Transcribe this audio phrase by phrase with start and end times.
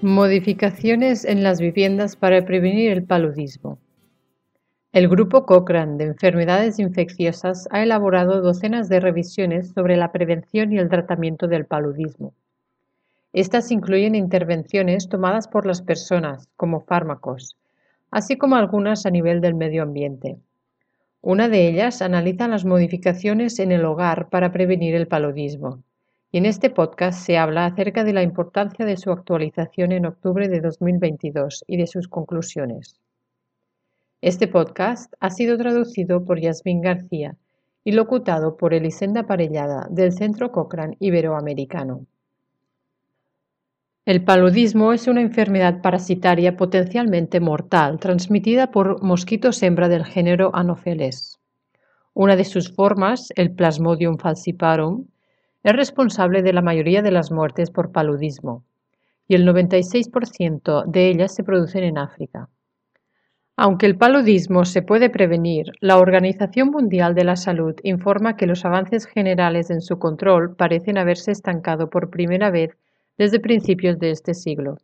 [0.00, 3.80] Modificaciones en las viviendas para prevenir el paludismo.
[4.92, 10.78] El Grupo Cochrane de Enfermedades Infecciosas ha elaborado docenas de revisiones sobre la prevención y
[10.78, 12.32] el tratamiento del paludismo.
[13.32, 17.56] Estas incluyen intervenciones tomadas por las personas, como fármacos,
[18.12, 20.38] así como algunas a nivel del medio ambiente.
[21.22, 25.82] Una de ellas analiza las modificaciones en el hogar para prevenir el paludismo
[26.30, 30.48] y en este podcast se habla acerca de la importancia de su actualización en octubre
[30.48, 33.00] de 2022 y de sus conclusiones.
[34.20, 37.36] Este podcast ha sido traducido por Yasmín García
[37.84, 42.04] y locutado por Elisenda Parellada del Centro Cochrane Iberoamericano.
[44.04, 51.38] El paludismo es una enfermedad parasitaria potencialmente mortal transmitida por mosquitos hembra del género Anopheles.
[52.14, 55.06] Una de sus formas, el Plasmodium falciparum,
[55.62, 58.64] es responsable de la mayoría de las muertes por paludismo
[59.28, 62.48] y el 96% de ellas se producen en África.
[63.56, 68.64] Aunque el paludismo se puede prevenir, la Organización Mundial de la Salud informa que los
[68.64, 72.70] avances generales en su control parecen haberse estancado por primera vez
[73.18, 74.76] desde principios de este siglo,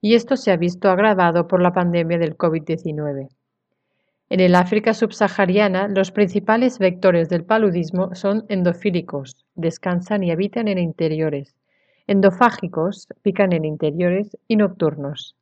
[0.00, 3.28] y esto se ha visto agravado por la pandemia del COVID-19.
[4.30, 10.78] En el África subsahariana, los principales vectores del paludismo son endofílicos, descansan y habitan en
[10.78, 11.54] interiores,
[12.06, 15.36] endofágicos, pican en interiores y nocturnos.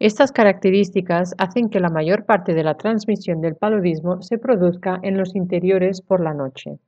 [0.00, 5.16] Estas características hacen que la mayor parte de la transmisión del paludismo se produzca en
[5.16, 6.78] los interiores por la noche.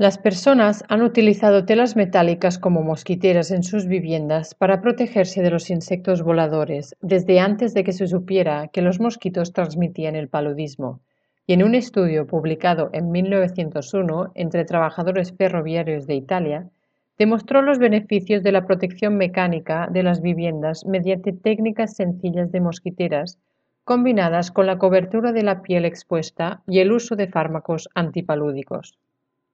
[0.00, 5.68] Las personas han utilizado telas metálicas como mosquiteras en sus viviendas para protegerse de los
[5.68, 11.00] insectos voladores desde antes de que se supiera que los mosquitos transmitían el paludismo.
[11.46, 16.70] Y en un estudio publicado en 1901 entre trabajadores ferroviarios de Italia,
[17.18, 23.38] demostró los beneficios de la protección mecánica de las viviendas mediante técnicas sencillas de mosquiteras
[23.84, 28.98] combinadas con la cobertura de la piel expuesta y el uso de fármacos antipalúdicos.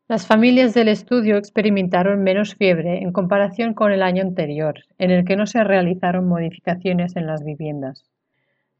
[0.09, 5.25] Las familias del estudio experimentaron menos fiebre en comparación con el año anterior, en el
[5.25, 8.05] que no se realizaron modificaciones en las viviendas.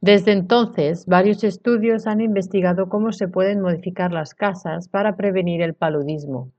[0.01, 5.75] Desde entonces, varios estudios han investigado cómo se pueden modificar las casas para prevenir el
[5.75, 6.53] paludismo,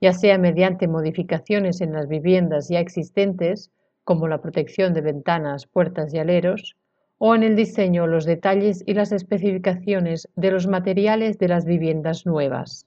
[0.00, 3.72] ya sea mediante modificaciones en las viviendas ya existentes,
[4.04, 6.78] como la protección de ventanas, puertas y aleros,
[7.18, 12.24] o en el diseño, los detalles y las especificaciones de los materiales de las viviendas
[12.24, 12.86] nuevas.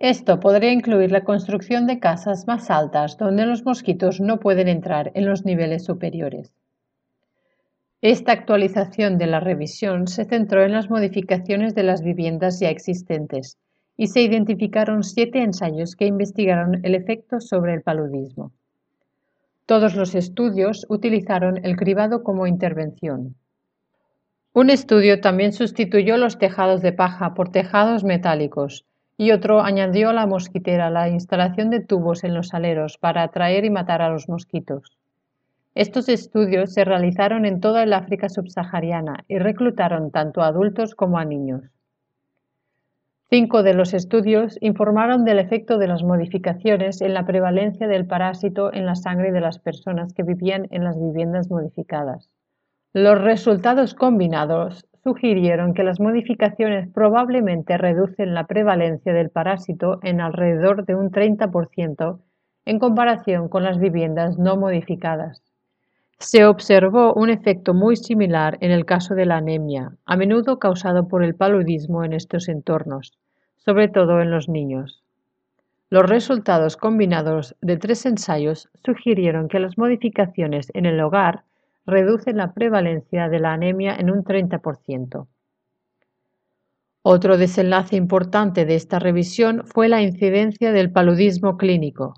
[0.00, 5.10] Esto podría incluir la construcción de casas más altas donde los mosquitos no pueden entrar
[5.14, 6.52] en los niveles superiores.
[8.00, 13.58] Esta actualización de la revisión se centró en las modificaciones de las viviendas ya existentes
[13.96, 18.52] y se identificaron siete ensayos que investigaron el efecto sobre el paludismo.
[19.66, 23.34] Todos los estudios utilizaron el cribado como intervención.
[24.52, 28.86] Un estudio también sustituyó los tejados de paja por tejados metálicos
[29.20, 33.64] y otro añadió a la mosquitera la instalación de tubos en los aleros para atraer
[33.64, 34.96] y matar a los mosquitos.
[35.74, 41.18] Estos estudios se realizaron en toda el África subsahariana y reclutaron tanto a adultos como
[41.18, 41.64] a niños.
[43.28, 48.72] Cinco de los estudios informaron del efecto de las modificaciones en la prevalencia del parásito
[48.72, 52.30] en la sangre de las personas que vivían en las viviendas modificadas.
[52.94, 60.84] Los resultados combinados sugirieron que las modificaciones probablemente reducen la prevalencia del parásito en alrededor
[60.84, 62.18] de un 30%
[62.64, 65.42] en comparación con las viviendas no modificadas.
[66.18, 71.08] Se observó un efecto muy similar en el caso de la anemia, a menudo causado
[71.08, 73.16] por el paludismo en estos entornos,
[73.56, 75.02] sobre todo en los niños.
[75.90, 81.44] Los resultados combinados de tres ensayos sugirieron que las modificaciones en el hogar
[81.88, 85.26] reduce la prevalencia de la anemia en un 30%.
[87.02, 92.14] Otro desenlace importante de esta revisión fue la incidencia del paludismo clínico.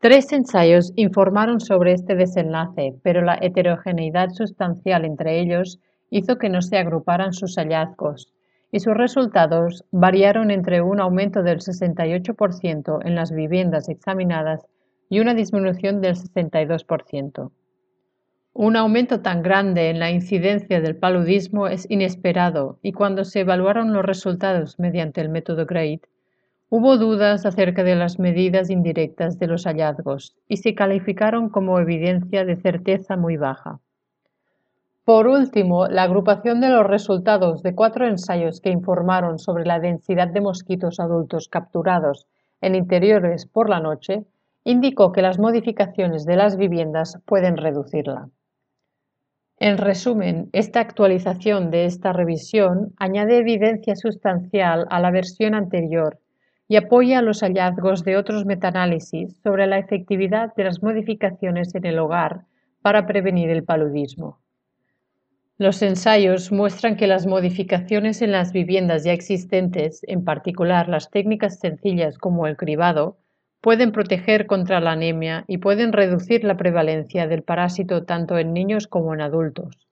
[0.00, 5.78] Tres ensayos informaron sobre este desenlace, pero la heterogeneidad sustancial entre ellos
[6.10, 8.32] hizo que no se agruparan sus hallazgos,
[8.72, 14.66] y sus resultados variaron entre un aumento del 68% en las viviendas examinadas
[15.08, 17.52] y una disminución del 62%.
[18.54, 23.94] Un aumento tan grande en la incidencia del paludismo es inesperado y cuando se evaluaron
[23.94, 26.02] los resultados mediante el método GRADE,
[26.68, 32.44] hubo dudas acerca de las medidas indirectas de los hallazgos y se calificaron como evidencia
[32.44, 33.80] de certeza muy baja.
[35.06, 40.28] Por último, la agrupación de los resultados de cuatro ensayos que informaron sobre la densidad
[40.28, 42.26] de mosquitos adultos capturados
[42.60, 44.26] en interiores por la noche
[44.62, 48.28] indicó que las modificaciones de las viviendas pueden reducirla.
[49.64, 56.18] En resumen, esta actualización de esta revisión añade evidencia sustancial a la versión anterior
[56.66, 62.00] y apoya los hallazgos de otros metaanálisis sobre la efectividad de las modificaciones en el
[62.00, 62.40] hogar
[62.82, 64.40] para prevenir el paludismo.
[65.58, 71.60] Los ensayos muestran que las modificaciones en las viviendas ya existentes, en particular las técnicas
[71.60, 73.18] sencillas como el cribado,
[73.62, 78.88] pueden proteger contra la anemia y pueden reducir la prevalencia del parásito tanto en niños
[78.88, 79.88] como en adultos.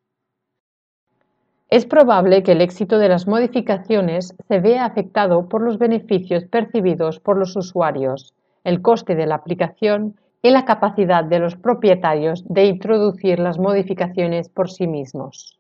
[1.71, 7.21] Es probable que el éxito de las modificaciones se vea afectado por los beneficios percibidos
[7.21, 8.35] por los usuarios,
[8.65, 14.49] el coste de la aplicación y la capacidad de los propietarios de introducir las modificaciones
[14.49, 15.60] por sí mismos.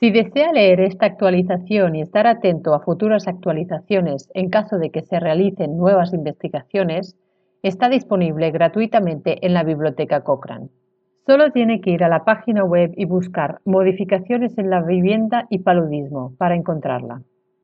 [0.00, 5.02] Si desea leer esta actualización y estar atento a futuras actualizaciones en caso de que
[5.02, 7.16] se realicen nuevas investigaciones,
[7.64, 10.68] está disponible gratuitamente en la biblioteca Cochrane.
[11.26, 15.58] Solo tiene que ir a la página web y buscar modificaciones en la vivienda y
[15.58, 17.22] paludismo para encontrarla.